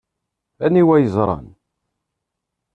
[0.65, 1.47] Aniwa yeẓran?